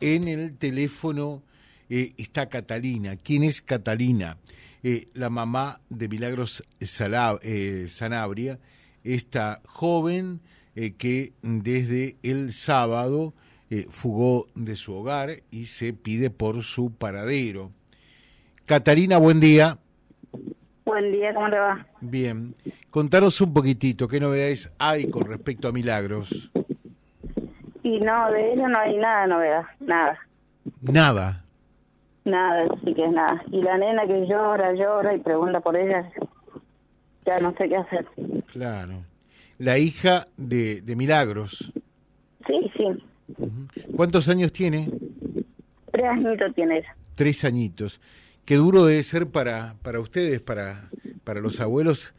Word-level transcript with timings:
en 0.00 0.28
el 0.28 0.56
teléfono 0.56 1.42
eh, 1.88 2.12
está 2.16 2.48
Catalina. 2.48 3.16
¿Quién 3.16 3.44
es 3.44 3.62
Catalina? 3.62 4.38
Eh, 4.82 5.08
la 5.14 5.30
mamá 5.30 5.80
de 5.88 6.08
Milagros 6.08 6.64
eh, 6.80 7.86
Sanabria, 7.88 8.58
esta 9.04 9.60
joven 9.66 10.40
que 10.98 11.32
desde 11.40 12.16
el 12.22 12.52
sábado 12.52 13.32
fugó 13.88 14.46
de 14.54 14.76
su 14.76 14.92
hogar 14.92 15.42
y 15.50 15.64
se 15.66 15.94
pide 15.94 16.28
por 16.28 16.62
su 16.64 16.92
paradero. 16.92 17.72
Catalina, 18.66 19.16
buen 19.16 19.40
día. 19.40 19.78
Buen 20.84 21.12
día, 21.12 21.32
¿cómo 21.32 21.48
le 21.48 21.58
va? 21.58 21.86
Bien. 22.02 22.54
Contanos 22.90 23.40
un 23.40 23.54
poquitito, 23.54 24.06
¿qué 24.06 24.20
novedades 24.20 24.70
hay 24.78 25.08
con 25.08 25.24
respecto 25.24 25.66
a 25.66 25.72
Milagros? 25.72 26.50
Y 27.86 28.00
no, 28.00 28.32
de 28.32 28.52
ella 28.52 28.66
no 28.66 28.80
hay 28.80 28.96
nada 28.96 29.26
novedad, 29.28 29.62
nada. 29.78 30.18
Nada. 30.82 31.44
Nada, 32.24 32.66
sí 32.84 32.92
que 32.92 33.04
es 33.04 33.12
nada. 33.12 33.40
Y 33.52 33.62
la 33.62 33.78
nena 33.78 34.04
que 34.08 34.26
llora, 34.26 34.72
llora 34.72 35.14
y 35.14 35.20
pregunta 35.20 35.60
por 35.60 35.76
ella, 35.76 36.10
ya 37.24 37.38
no 37.38 37.54
sé 37.56 37.68
qué 37.68 37.76
hacer. 37.76 38.04
Claro. 38.50 39.04
La 39.58 39.78
hija 39.78 40.26
de, 40.36 40.82
de 40.82 40.96
Milagros. 40.96 41.72
Sí, 42.48 42.72
sí. 42.76 43.04
¿Cuántos 43.94 44.28
años 44.28 44.52
tiene? 44.52 44.90
Tres 45.92 46.06
añitos 46.06 46.54
tiene 46.56 46.78
ella. 46.78 46.96
Tres 47.14 47.44
añitos. 47.44 48.00
Qué 48.44 48.56
duro 48.56 48.84
debe 48.86 49.04
ser 49.04 49.28
para, 49.28 49.76
para 49.84 50.00
ustedes, 50.00 50.40
para, 50.40 50.90
para 51.22 51.40
los 51.40 51.60
abuelos, 51.60 52.14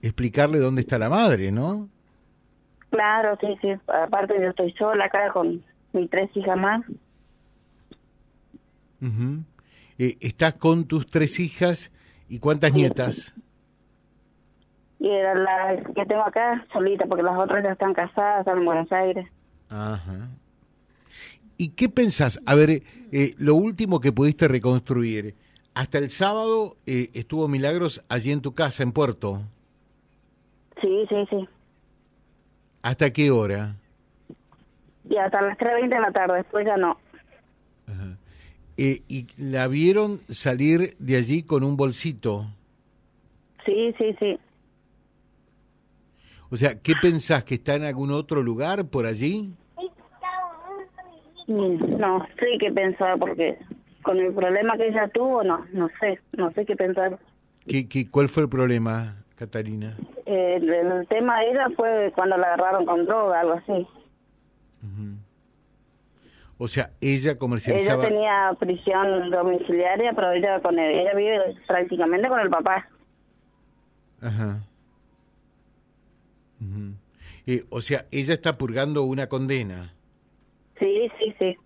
explicarle 0.00 0.58
dónde 0.60 0.80
está 0.80 0.98
la 0.98 1.10
madre, 1.10 1.52
¿no? 1.52 1.90
Claro, 2.90 3.38
sí, 3.40 3.56
sí. 3.60 3.68
Aparte 3.86 4.34
yo 4.40 4.50
estoy 4.50 4.72
sola 4.72 5.06
acá 5.06 5.32
con 5.32 5.62
mis 5.92 6.10
tres 6.10 6.30
hijas 6.36 6.58
más. 6.58 6.84
Eh, 9.98 10.16
¿Estás 10.20 10.54
con 10.54 10.84
tus 10.84 11.06
tres 11.06 11.38
hijas 11.40 11.90
y 12.28 12.38
cuántas 12.38 12.72
nietas? 12.72 13.34
Y 14.98 15.08
era 15.08 15.34
la 15.34 15.82
que 15.94 16.04
tengo 16.04 16.22
acá 16.22 16.66
solita, 16.72 17.06
porque 17.06 17.22
las 17.22 17.38
otras 17.38 17.64
ya 17.64 17.72
están 17.72 17.94
casadas, 17.94 18.40
están 18.40 18.58
en 18.58 18.64
Buenos 18.66 18.92
Aires. 18.92 19.26
Ajá. 19.70 20.28
¿Y 21.56 21.70
qué 21.70 21.88
pensás? 21.88 22.40
A 22.46 22.54
ver, 22.54 22.82
eh, 23.12 23.34
lo 23.38 23.54
último 23.54 24.00
que 24.00 24.12
pudiste 24.12 24.48
reconstruir, 24.48 25.34
hasta 25.74 25.98
el 25.98 26.10
sábado 26.10 26.76
eh, 26.86 27.10
estuvo 27.14 27.48
Milagros 27.48 28.02
allí 28.08 28.32
en 28.32 28.42
tu 28.42 28.54
casa, 28.54 28.82
en 28.82 28.92
Puerto. 28.92 29.42
Sí, 30.80 31.06
sí, 31.08 31.26
sí. 31.30 31.48
¿Hasta 32.82 33.12
qué 33.12 33.30
hora? 33.30 33.76
Y 35.08 35.16
hasta 35.16 35.42
las 35.42 35.58
3.20 35.58 35.88
de 35.88 36.00
la 36.00 36.12
tarde, 36.12 36.36
después 36.36 36.66
ya 36.66 36.76
no. 36.76 36.98
Eh, 38.76 39.02
¿Y 39.08 39.26
la 39.36 39.66
vieron 39.68 40.20
salir 40.28 40.96
de 40.98 41.16
allí 41.16 41.42
con 41.42 41.64
un 41.64 41.76
bolsito? 41.76 42.46
Sí, 43.66 43.94
sí, 43.98 44.16
sí. 44.18 44.38
O 46.50 46.56
sea, 46.56 46.80
¿qué 46.80 46.94
pensás? 47.00 47.44
¿Que 47.44 47.56
está 47.56 47.74
en 47.74 47.84
algún 47.84 48.10
otro 48.10 48.42
lugar 48.42 48.86
por 48.86 49.06
allí? 49.06 49.52
Mm, 51.46 51.98
no, 51.98 52.26
sí 52.38 52.58
que 52.58 52.70
pensaba 52.72 53.16
porque 53.16 53.58
con 54.02 54.18
el 54.18 54.32
problema 54.32 54.76
que 54.76 54.88
ella 54.88 55.08
tuvo, 55.08 55.42
no, 55.44 55.64
no 55.72 55.88
sé, 56.00 56.18
no 56.36 56.50
sé 56.52 56.64
qué 56.64 56.76
pensar. 56.76 57.18
¿Qué, 57.66 57.88
qué, 57.88 58.08
cuál 58.08 58.28
fue 58.28 58.44
el 58.44 58.48
problema, 58.48 59.16
Catalina? 59.40 59.96
el, 60.26 61.06
tema 61.08 61.40
de 61.40 61.50
ella 61.50 61.68
fue 61.74 62.12
cuando 62.14 62.36
la 62.36 62.48
agarraron 62.48 62.84
con 62.84 63.06
droga, 63.06 63.40
algo 63.40 63.54
así. 63.54 63.88
O 66.58 66.68
sea, 66.68 66.90
ella 67.00 67.38
comercializaba... 67.38 68.04
Ella 68.04 68.08
tenía 68.10 68.52
prisión 68.58 69.30
domiciliaria, 69.30 70.12
pero 70.12 70.32
ella 70.32 70.60
con 70.60 70.78
ella 70.78 71.14
vive 71.14 71.56
prácticamente 71.66 72.28
con 72.28 72.38
el 72.38 72.50
papá. 72.50 72.86
Ajá. 74.20 74.60
Eh, 77.46 77.64
o 77.70 77.80
sea, 77.80 78.04
ella 78.10 78.34
está 78.34 78.58
purgando 78.58 79.04
una 79.04 79.26
condena. 79.28 79.94
Sí, 80.78 81.10
sí, 81.18 81.34
sí. 81.38 81.56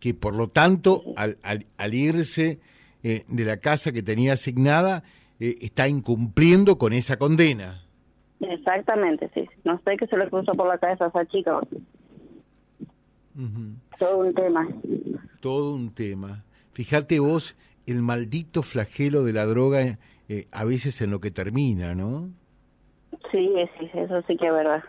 Que 0.00 0.14
por 0.14 0.34
lo 0.34 0.48
tanto, 0.48 1.02
al, 1.16 1.36
al, 1.42 1.94
irse 1.94 2.60
eh, 3.02 3.24
de 3.28 3.44
la 3.44 3.58
casa 3.58 3.92
que 3.92 4.02
tenía 4.02 4.32
asignada, 4.32 5.04
eh, 5.40 5.56
está 5.60 5.88
incumpliendo 5.88 6.78
con 6.78 6.92
esa 6.92 7.18
condena. 7.18 7.82
Exactamente, 8.40 9.30
sí. 9.34 9.48
No 9.64 9.80
sé 9.84 9.96
qué 9.96 10.06
se 10.06 10.16
le 10.16 10.28
puso 10.28 10.52
por 10.52 10.68
la 10.68 10.78
cabeza 10.78 11.06
a 11.06 11.08
esa 11.08 11.26
chica. 11.26 11.60
Todo 13.98 14.18
un 14.18 14.34
tema. 14.34 14.68
Todo 15.40 15.74
un 15.74 15.94
tema. 15.94 16.44
Fíjate 16.72 17.18
vos 17.20 17.56
el 17.86 18.02
maldito 18.02 18.62
flagelo 18.62 19.24
de 19.24 19.32
la 19.32 19.46
droga 19.46 19.98
eh, 20.28 20.46
a 20.52 20.64
veces 20.64 21.00
en 21.00 21.10
lo 21.10 21.20
que 21.20 21.30
termina, 21.30 21.94
¿no? 21.94 22.28
Sí, 23.32 23.50
sí, 23.78 23.90
eso 23.94 24.22
sí 24.26 24.36
que 24.36 24.46
es 24.46 24.52
verdad. 24.52 24.84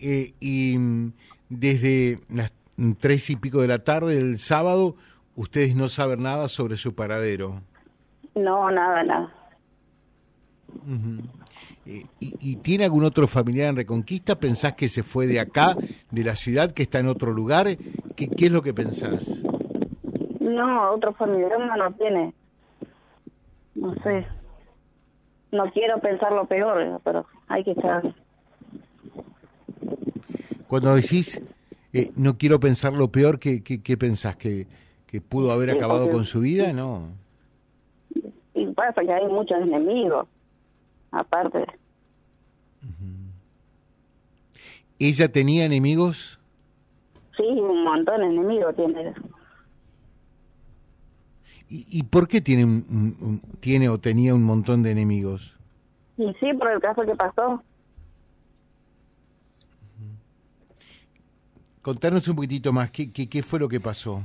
Eh, 0.00 0.34
y 0.40 0.76
mm, 0.76 1.12
desde 1.48 2.20
las 2.28 2.52
tres 2.98 3.30
y 3.30 3.36
pico 3.36 3.62
de 3.62 3.68
la 3.68 3.84
tarde 3.84 4.16
del 4.16 4.38
sábado, 4.38 4.96
ustedes 5.36 5.76
no 5.76 5.88
saben 5.88 6.22
nada 6.22 6.48
sobre 6.48 6.76
su 6.76 6.94
paradero. 6.94 7.62
No, 8.34 8.70
nada, 8.70 9.02
nada. 9.02 9.34
Eh, 11.86 12.04
¿Y, 12.20 12.56
tiene 12.56 12.84
algún 12.84 13.04
otro 13.04 13.26
familiar 13.26 13.70
en 13.70 13.76
Reconquista? 13.76 14.38
¿Pensás 14.38 14.74
que 14.74 14.88
se 14.88 15.02
fue 15.02 15.26
de 15.26 15.40
acá, 15.40 15.76
de 16.10 16.24
la 16.24 16.34
ciudad, 16.34 16.72
que 16.72 16.82
está 16.82 16.98
en 16.98 17.08
otro 17.08 17.32
lugar? 17.32 17.66
¿Qué, 18.14 18.28
qué 18.28 18.46
es 18.46 18.52
lo 18.52 18.62
que 18.62 18.74
pensás? 18.74 19.26
No, 20.40 20.92
otro 20.92 21.12
familiar 21.14 21.58
no 21.58 21.76
lo 21.76 21.90
tiene. 21.92 22.34
No 23.74 23.94
sé. 24.02 24.26
No 25.50 25.70
quiero 25.72 25.98
pensar 26.00 26.32
lo 26.32 26.46
peor, 26.46 27.00
pero 27.04 27.26
hay 27.48 27.64
que 27.64 27.72
estar. 27.72 28.14
Cuando 30.66 30.94
decís 30.94 31.40
eh, 31.94 32.12
no 32.16 32.36
quiero 32.36 32.60
pensar 32.60 32.92
lo 32.92 33.08
peor, 33.08 33.38
¿qué, 33.38 33.62
qué, 33.62 33.82
qué 33.82 33.96
pensás? 33.96 34.36
¿Que, 34.36 34.66
¿Que 35.06 35.22
pudo 35.22 35.52
haber 35.52 35.70
acabado 35.70 36.10
con 36.10 36.24
su 36.24 36.40
vida? 36.40 36.74
No 36.74 37.27
pasa 38.78 39.02
que 39.02 39.12
hay 39.12 39.26
muchos 39.26 39.60
enemigos, 39.60 40.28
aparte. 41.10 41.66
¿Ella 45.00 45.30
tenía 45.32 45.64
enemigos? 45.64 46.38
Sí, 47.36 47.42
un 47.42 47.82
montón 47.82 48.20
de 48.20 48.26
enemigos 48.26 48.76
tiene. 48.76 49.14
¿Y, 51.68 51.86
y 51.90 52.02
por 52.04 52.28
qué 52.28 52.40
tiene, 52.40 52.84
tiene 53.58 53.88
o 53.88 53.98
tenía 53.98 54.32
un 54.32 54.44
montón 54.44 54.84
de 54.84 54.92
enemigos? 54.92 55.56
Y 56.16 56.32
sí, 56.34 56.52
por 56.54 56.70
el 56.70 56.80
caso 56.80 57.02
que 57.02 57.16
pasó. 57.16 57.62
Contanos 61.82 62.28
un 62.28 62.36
poquitito 62.36 62.72
más, 62.72 62.92
¿qué, 62.92 63.10
qué, 63.10 63.28
qué 63.28 63.42
fue 63.42 63.58
lo 63.58 63.68
que 63.68 63.80
pasó? 63.80 64.22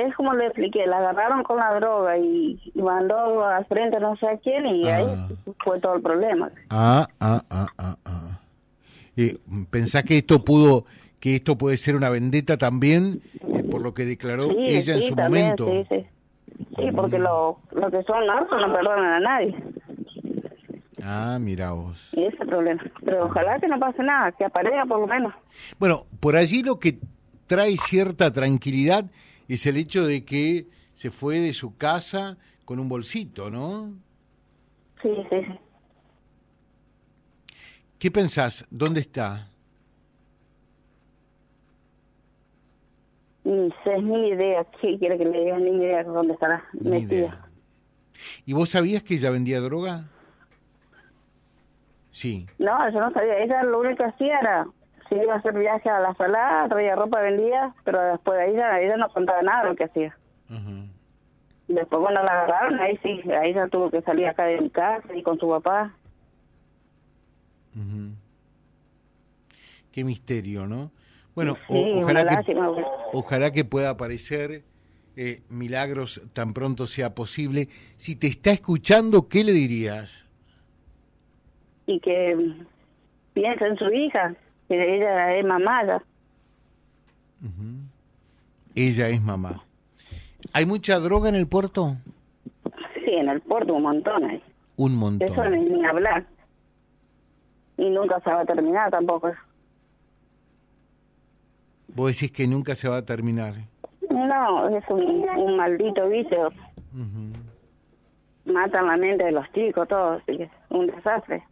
Y 0.00 0.08
es 0.08 0.14
como 0.14 0.32
le 0.34 0.46
expliqué, 0.46 0.86
la 0.86 0.98
agarraron 0.98 1.42
con 1.42 1.58
la 1.58 1.74
droga 1.74 2.18
y, 2.18 2.58
mandó 2.74 3.44
al 3.44 3.64
frente 3.66 3.98
no 4.00 4.16
sé 4.16 4.28
a 4.28 4.36
quién 4.38 4.66
y 4.66 4.88
ahí 4.88 5.06
ah. 5.08 5.28
fue 5.64 5.80
todo 5.80 5.96
el 5.96 6.02
problema. 6.02 6.50
Ah, 6.70 7.08
ah, 7.20 7.42
ah, 7.50 7.66
ah, 7.78 7.96
ah. 8.04 8.40
Eh, 9.16 9.36
¿Pensás 9.70 10.04
que 10.04 10.18
esto 10.18 10.44
pudo, 10.44 10.84
que 11.18 11.36
esto 11.36 11.58
puede 11.58 11.76
ser 11.76 11.96
una 11.96 12.08
vendetta 12.08 12.56
también 12.56 13.20
eh, 13.40 13.64
por 13.68 13.82
lo 13.82 13.94
que 13.94 14.04
declaró 14.04 14.50
ella 14.50 14.94
en 14.94 15.02
su 15.02 15.16
momento? 15.16 15.66
Sí, 15.66 15.86
sí. 15.88 16.06
Sí, 16.76 16.90
porque 16.94 17.18
lo, 17.18 17.58
lo 17.72 17.90
que 17.90 18.02
son 18.04 18.26
narcos 18.26 18.60
no 18.60 18.72
perdonan 18.72 19.12
a 19.14 19.20
nadie. 19.20 19.54
Ah, 21.02 21.38
mira 21.40 21.72
vos. 21.72 22.10
Y 22.12 22.24
ese 22.24 22.44
problema. 22.44 22.82
Pero 23.04 23.26
ojalá 23.26 23.58
que 23.58 23.68
no 23.68 23.78
pase 23.78 24.02
nada, 24.02 24.32
que 24.32 24.44
aparezca 24.44 24.84
por 24.86 25.00
lo 25.00 25.06
menos. 25.06 25.32
Bueno, 25.78 26.04
por 26.20 26.36
allí 26.36 26.62
lo 26.62 26.78
que 26.78 26.98
trae 27.46 27.76
cierta 27.76 28.32
tranquilidad 28.32 29.06
es 29.54 29.66
el 29.66 29.76
hecho 29.76 30.06
de 30.06 30.24
que 30.24 30.66
se 30.94 31.10
fue 31.10 31.40
de 31.40 31.52
su 31.52 31.76
casa 31.76 32.36
con 32.64 32.78
un 32.78 32.88
bolsito, 32.88 33.50
¿no? 33.50 33.92
Sí, 35.02 35.10
sí, 35.30 35.36
sí. 35.46 35.58
¿Qué 37.98 38.10
pensás? 38.10 38.66
¿Dónde 38.70 39.00
está? 39.00 39.48
Ni 43.44 43.72
sé, 43.82 44.02
ni 44.02 44.28
idea. 44.28 44.64
¿Qué 44.80 44.98
quiere 44.98 45.16
que 45.16 45.24
le 45.24 45.44
diga? 45.44 45.58
Ni 45.58 45.70
idea 45.70 46.04
dónde 46.04 46.34
estará 46.34 46.64
metida. 46.74 47.48
¿Y 48.44 48.52
vos 48.52 48.70
sabías 48.70 49.02
que 49.02 49.14
ella 49.14 49.30
vendía 49.30 49.60
droga? 49.60 50.08
Sí. 52.10 52.46
No, 52.58 52.90
yo 52.90 53.00
no 53.00 53.10
sabía. 53.12 53.38
Ella 53.38 53.62
lo 53.62 53.80
único 53.80 53.96
que 53.96 54.04
hacía 54.04 54.38
era 54.40 54.68
si 55.08 55.14
iba 55.16 55.34
a 55.34 55.38
hacer 55.38 55.54
viaje 55.54 55.88
a 55.88 56.00
la 56.00 56.14
sala, 56.14 56.66
traía 56.68 56.94
ropa, 56.94 57.20
vendía, 57.20 57.74
pero 57.84 58.00
después 58.00 58.38
de 58.38 58.44
ahí 58.44 58.54
ya, 58.54 58.80
ella 58.80 58.96
no 58.96 59.08
contaba 59.08 59.42
nada 59.42 59.64
de 59.64 59.68
lo 59.70 59.76
que 59.76 59.84
hacía. 59.84 60.16
Después 61.68 62.00
cuando 62.02 62.22
la 62.22 62.32
agarraron, 62.32 62.80
ahí 62.80 62.98
sí, 63.02 63.20
ahí 63.32 63.52
ya 63.54 63.68
tuvo 63.68 63.90
que 63.90 64.00
salir 64.02 64.26
acá 64.26 64.44
de 64.44 64.60
mi 64.60 64.70
casa 64.70 65.14
y 65.14 65.22
con 65.22 65.38
su 65.38 65.48
papá. 65.48 65.94
qué 69.92 70.04
misterio, 70.04 70.66
¿no? 70.66 70.90
Bueno, 71.34 71.56
ojalá, 71.68 72.42
que, 72.42 72.56
ojalá 73.12 73.52
que 73.52 73.64
pueda 73.64 73.90
aparecer 73.90 74.64
eh, 75.16 75.42
milagros 75.48 76.22
tan 76.32 76.52
pronto 76.52 76.86
sea 76.86 77.14
posible. 77.14 77.68
Si 77.96 78.16
te 78.16 78.26
está 78.26 78.50
escuchando, 78.50 79.28
¿qué 79.28 79.44
le 79.44 79.52
dirías? 79.52 80.26
Y 81.86 82.00
que 82.00 82.54
piensa 83.34 83.66
en 83.66 83.76
su 83.76 83.88
hija, 83.92 84.34
ella 84.68 85.36
es 85.36 85.44
mamá 85.44 86.02
Ella 88.74 89.08
es 89.08 89.22
mamá. 89.22 89.62
¿Hay 90.52 90.66
mucha 90.66 90.98
droga 90.98 91.28
en 91.28 91.34
el 91.34 91.46
puerto? 91.46 91.96
Sí, 92.94 93.12
en 93.12 93.28
el 93.28 93.40
puerto 93.40 93.74
un 93.74 93.82
montón 93.82 94.24
hay. 94.24 94.42
Un 94.76 94.96
montón. 94.96 95.28
Eso 95.28 95.48
ni 95.48 95.84
hablar. 95.84 96.24
Y 97.76 97.90
nunca 97.90 98.20
se 98.20 98.30
va 98.30 98.40
a 98.40 98.44
terminar 98.44 98.90
tampoco. 98.90 99.32
¿Vos 101.94 102.12
decís 102.12 102.30
que 102.30 102.46
nunca 102.46 102.74
se 102.74 102.88
va 102.88 102.98
a 102.98 103.04
terminar? 103.04 103.54
No, 104.10 104.68
es 104.68 104.84
un, 104.88 105.56
maldito 105.56 106.08
vicio. 106.08 106.52
Matan 108.44 108.86
la 108.86 108.96
mente 108.96 109.24
de 109.24 109.32
los 109.32 109.50
chicos, 109.52 109.88
todo, 109.88 110.20
es 110.26 110.50
un 110.70 110.86
desastre. 110.86 111.42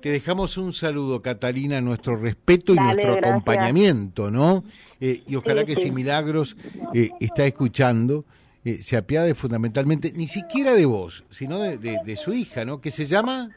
Te 0.00 0.10
dejamos 0.10 0.56
un 0.56 0.72
saludo, 0.72 1.20
Catalina, 1.20 1.80
nuestro 1.80 2.16
respeto 2.16 2.72
y 2.72 2.76
nuestro 2.76 3.14
acompañamiento, 3.14 4.30
¿no? 4.30 4.64
Eh, 5.00 5.22
y 5.26 5.36
ojalá 5.36 5.64
que 5.64 5.76
si 5.76 5.90
Milagros 5.90 6.56
eh, 6.94 7.10
está 7.20 7.44
escuchando, 7.44 8.24
eh, 8.64 8.78
se 8.78 8.96
apiade 8.96 9.34
fundamentalmente, 9.34 10.12
ni 10.14 10.26
siquiera 10.26 10.72
de 10.72 10.86
vos, 10.86 11.24
sino 11.30 11.58
de, 11.60 12.16
su 12.16 12.32
hija, 12.32 12.64
¿no? 12.64 12.80
Que 12.80 12.90
se 12.90 13.04
llama... 13.04 13.50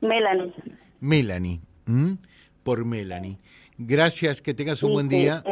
Melanie. 0.00 0.54
Melanie, 1.00 1.60
por 2.62 2.86
Melanie. 2.86 3.38
Gracias, 3.76 4.40
que 4.40 4.54
tengas 4.54 4.82
un 4.82 4.92
buen 4.94 5.08
día. 5.08 5.42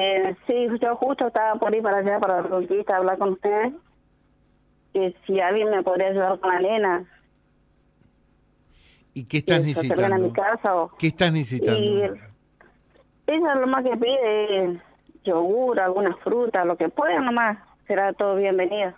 sí, 0.46 0.54
yo 0.80 0.96
justo 0.96 1.26
estaba 1.26 1.58
por 1.58 1.74
ir 1.74 1.82
para 1.82 1.98
allá, 1.98 2.18
para 2.18 2.42
la 2.42 2.48
conquista, 2.48 2.96
hablar 2.96 3.18
con 3.18 3.34
ustedes. 3.34 3.74
Que 4.94 5.14
si 5.26 5.38
alguien 5.38 5.70
me 5.70 5.82
podría 5.82 6.08
ayudar 6.08 6.40
con 6.40 6.50
la 6.50 6.60
nena 6.60 7.17
¿Y 9.14 9.24
qué 9.24 9.38
estás 9.38 9.62
necesitando? 9.62 10.28
mi 10.28 10.32
casa 10.32 10.72
¿Qué 10.98 11.08
estás 11.08 11.32
necesitando? 11.32 11.80
Y 11.80 12.02
ella 13.26 13.54
lo 13.56 13.66
más 13.66 13.84
que 13.84 13.96
pide 13.96 14.80
yogur, 15.24 15.80
alguna 15.80 16.16
fruta, 16.18 16.64
lo 16.64 16.76
que 16.76 16.88
pueda 16.88 17.20
nomás. 17.20 17.58
Será 17.86 18.12
todo 18.12 18.36
bienvenido. 18.36 18.92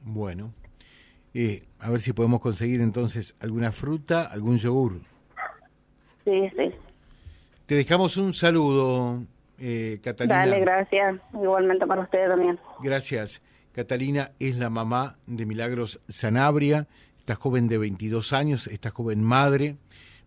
Bueno. 0.00 0.52
Eh, 1.34 1.64
a 1.80 1.90
ver 1.90 2.00
si 2.00 2.12
podemos 2.12 2.40
conseguir 2.40 2.80
entonces 2.80 3.34
alguna 3.40 3.72
fruta, 3.72 4.24
algún 4.24 4.58
yogur. 4.58 5.00
Sí, 6.24 6.50
sí. 6.56 6.72
Te 7.66 7.74
dejamos 7.74 8.16
un 8.16 8.34
saludo, 8.34 9.22
eh, 9.58 9.98
Catalina. 10.02 10.40
Dale, 10.40 10.60
gracias. 10.60 11.16
Igualmente 11.32 11.86
para 11.86 12.02
ustedes 12.02 12.28
también. 12.28 12.58
Gracias. 12.82 13.40
Catalina 13.72 14.32
es 14.38 14.56
la 14.58 14.68
mamá 14.68 15.16
de 15.26 15.46
Milagros 15.46 16.00
Sanabria 16.08 16.86
esta 17.32 17.42
joven 17.42 17.66
de 17.66 17.78
22 17.78 18.34
años, 18.34 18.66
esta 18.66 18.90
joven 18.90 19.22
madre, 19.22 19.76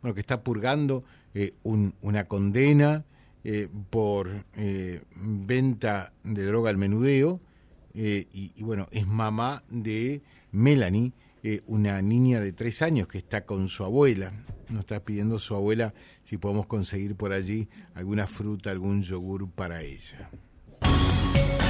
bueno, 0.01 0.15
que 0.15 0.21
está 0.21 0.41
purgando 0.41 1.03
eh, 1.35 1.53
una 1.61 2.23
condena 2.25 3.05
eh, 3.43 3.67
por 3.91 4.31
eh, 4.55 5.03
venta 5.15 6.13
de 6.23 6.45
droga 6.45 6.71
al 6.71 6.77
menudeo, 6.77 7.39
y, 7.93 8.51
bueno, 8.61 8.87
es 8.91 9.07
mamá 9.07 9.63
de 9.69 10.21
Melanie, 10.51 11.13
una 11.67 12.01
niña 12.01 12.41
de 12.41 12.51
tres 12.51 12.81
años 12.81 13.07
que 13.07 13.19
está 13.19 13.45
con 13.45 13.69
su 13.69 13.85
abuela. 13.85 14.33
Nos 14.67 14.81
está 14.81 14.99
pidiendo 14.99 15.39
su 15.39 15.55
abuela 15.55 15.93
si 16.25 16.35
podemos 16.35 16.65
conseguir 16.65 17.15
por 17.15 17.31
allí 17.31 17.69
alguna 17.93 18.27
fruta, 18.27 18.71
algún 18.71 19.01
yogur 19.01 19.49
para 19.49 19.81
ella 19.81 20.29